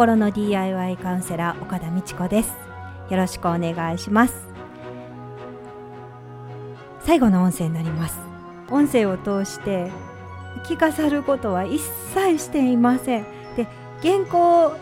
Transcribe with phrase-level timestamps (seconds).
[0.00, 2.54] 心の DIY カウンセラー岡田美智子です。
[3.10, 4.46] よろしくお願いします。
[7.00, 8.18] 最後の音声になります。
[8.70, 9.90] 音声を通して
[10.66, 11.82] 着飾ることは一
[12.14, 13.26] 切していません。
[13.56, 13.66] で
[14.00, 14.72] 原稿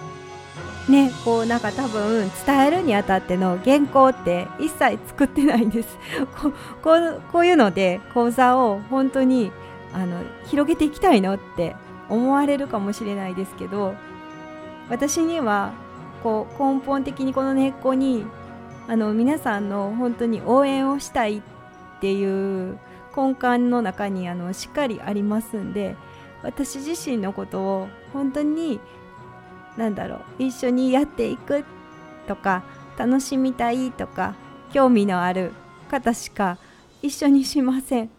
[0.88, 5.98] ねこうなんか多分伝えるにあたっての原稿って一切作ってないんです。
[6.40, 9.50] こ こうこういうので講座を本当に
[9.92, 11.74] あの広げていきたいのって
[12.08, 13.94] 思われるかもしれないですけど
[14.90, 15.72] 私には
[16.22, 18.24] こう根本的にこの根っこに
[18.86, 21.42] あの皆さんの本当に応援をしたいっ
[22.00, 22.78] ていう
[23.16, 25.96] 根幹の中にあのしっかりありますんで
[26.42, 28.80] 私自身のことを本当に
[29.76, 31.64] 何だろう一緒にやっていく
[32.26, 32.62] とか
[32.96, 34.34] 楽しみたいとか
[34.72, 35.52] 興味のある
[35.90, 36.58] 方しか
[37.02, 38.10] 一緒にしません。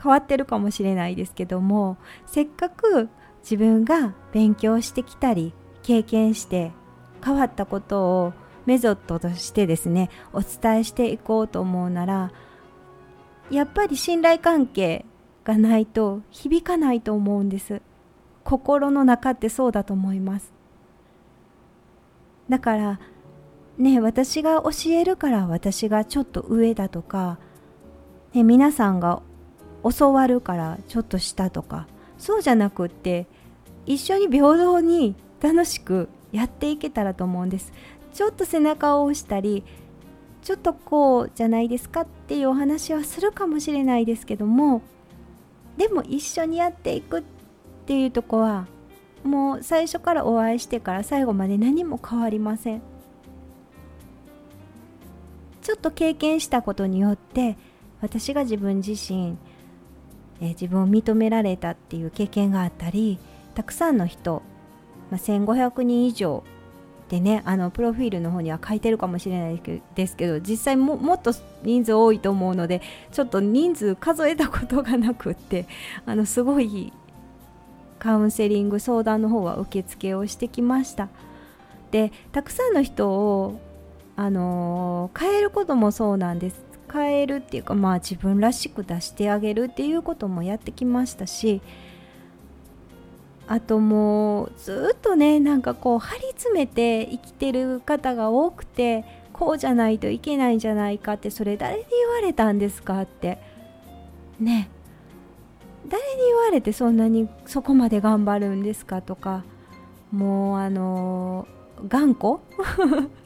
[0.00, 3.08] 変わってるかもしれないですけどもせっかく
[3.42, 6.72] 自分が勉強してきたり経験して
[7.24, 8.32] 変わったことを
[8.66, 12.32] メソッドとしてですねお伝えしていこうと思うなら
[13.50, 15.06] やっぱり信頼関係
[15.44, 17.80] がないと響かないと思うんです。
[18.44, 20.52] 心の中ってそうだと思います。
[22.50, 23.00] だから
[23.78, 27.38] ね私が教えるから私がちょっと上だとか、
[28.34, 29.22] ね、皆さんが
[29.98, 31.86] 教わるからちょっと下とか
[32.18, 33.26] そうじゃなくって
[33.86, 37.72] 一緒に平等に楽しくやっていけたらと思うんです。
[38.12, 39.64] ちょっと背中を押したり
[40.42, 44.82] ちょっとこうじゃないですかっていうお話はするかもしれないですけども
[45.76, 47.22] でも一緒にやっていくっ
[47.86, 48.66] ていうとこは
[49.22, 52.82] もう最初からお会いしてから最後まで何も変わりません。
[55.62, 57.58] ちょっと経験したことによって
[58.00, 59.36] 私が自分自身
[60.40, 63.18] え自分を認められたっていう経験があったり
[63.54, 64.42] たくさんの人、
[65.10, 66.44] まあ、1500人以上
[67.08, 69.60] でねあのプロフィールの方には書いてるかもしれない
[69.94, 71.32] ですけど実際ももっと
[71.62, 72.82] 人数多いと思うので
[73.12, 75.66] ちょっと人数数えたことがなくって
[76.04, 76.92] あのすごい
[77.98, 81.08] カウンセリング相談の方は受付をしてきました。
[81.90, 83.60] でたくさんの人を
[84.14, 86.67] あの変えることもそうなんです。
[86.90, 91.60] 変えるっていうかまあ自分らしく出してあげるっていうこともやってきましたし
[93.46, 103.38] あともうずっとねなんかこう張り詰めて生きてる方が多くてこうじゃないといけないんじゃないかってそれ誰に言われたんですかって
[104.38, 104.68] ね
[105.88, 109.44] 誰に言われてそんなにそこまで頑張るんですかとか
[110.12, 111.46] もうあの
[111.86, 112.40] 頑固？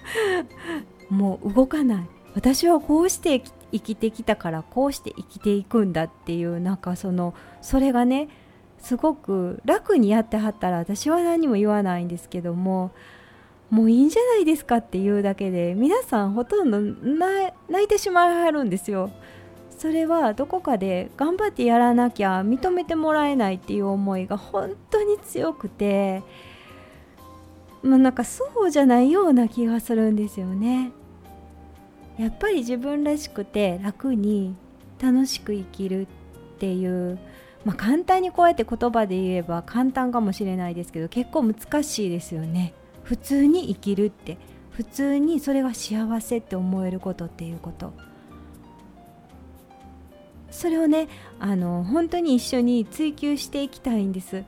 [1.08, 2.08] もう動かない。
[2.34, 8.28] 私はこうして生きてきたからこうして生きていくんだっていうなんかそのそれがね
[8.78, 12.90] すごく楽にやってはったら私は何も言わないんですけども
[13.70, 19.10] もういいんじゃないですかっていうだけで皆さんほとんど泣いてしまいはるんですよ。
[19.70, 26.22] それはどこかで頑張ってやらなきゃ認めてもらえないっていう思いが本当に強くて
[27.82, 30.92] まあなんかそうじゃないような気がするんですよね。
[32.22, 34.54] やっぱり自分らしくて楽に
[35.02, 36.06] 楽しく生きるっ
[36.60, 37.18] ていう、
[37.64, 42.74] まあ、簡単にこうやって言葉で言えば簡単かもしれないですけど結構難しいですよね。
[43.02, 44.38] 普通に生きるって。
[44.70, 47.92] 普通にそれが幸せって思えることっていうこと。
[50.52, 51.08] それをね
[51.40, 54.44] あの本当に一緒に追求していきたいんです。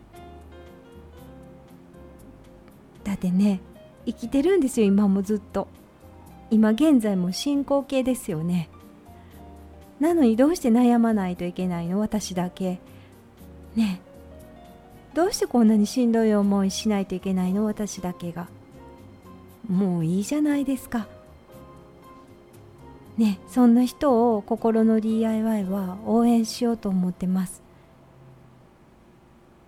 [3.03, 3.61] だってね
[4.07, 5.67] 生きてるんですよ今もずっと。
[6.55, 8.71] 今現在も進行形ですよね。
[9.99, 11.99] なのにどうして悩まないといけないの？
[11.99, 12.79] 私だけ。
[13.75, 14.01] ね。
[15.15, 17.65] どうしてこんなにしんどい思いしないといけないの？
[17.65, 18.47] 私だけが。
[19.69, 21.09] もういいじゃないですか。
[23.17, 23.41] ね。
[23.49, 27.65] そんな人を心の DIY は応援しようと思ってます。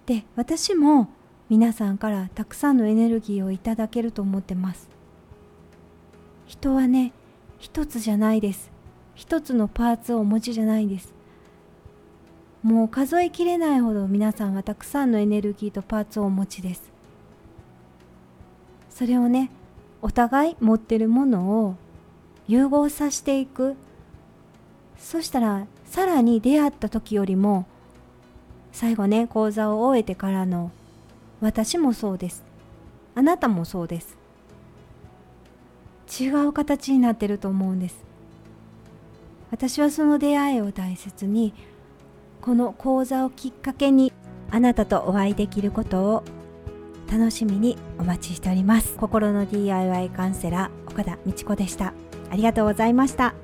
[0.07, 1.09] で私も
[1.49, 4.89] 皆さんからたくさんのエネルギーをいただけると思ってます。
[6.47, 7.13] 人はね
[7.59, 8.71] 一つじゃないです。
[9.15, 11.15] 一つのパーツをお持ちじゃないです。
[12.63, 16.91] もう数えきれないほど皆さんはたくさんのエネルギーとパーツをお持ちです。
[18.91, 19.51] それをね
[20.03, 21.77] お互い持ってるものを
[22.49, 23.77] 融合させていく。
[24.99, 27.67] そしたらさらに出会った時よりも
[28.73, 30.71] 最後ね講座を終えてからの
[31.41, 32.45] 私もそうです。
[33.15, 34.17] あなたもそうです。
[36.19, 38.05] 違う形になってると思うんです。
[39.51, 41.55] 私はその出会いを大切に
[42.41, 44.13] この講座をきっかけに
[44.51, 46.25] あなたとお会いできることを
[47.11, 48.97] 楽しみにお待ちしております。
[48.97, 51.93] 心の DIY カウンセラー岡田美智子でした。
[52.31, 53.35] ありがとうございました。